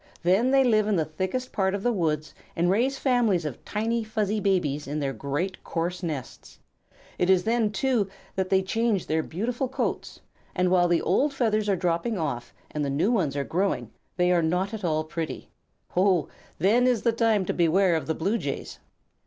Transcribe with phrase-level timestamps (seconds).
[0.23, 4.03] Then they live in the thickest part of the woods and raise families of tiny,
[4.03, 6.57] fuzzy babies in their great coarse nests.
[7.19, 10.19] It is then, too, that they change their beautiful coats,
[10.55, 14.31] and while the old feathers are dropping off and the new ones are growing they
[14.31, 15.49] are not at all pretty.
[15.95, 16.27] Oh,
[16.57, 18.79] then is the time to beware of the Blue Jays!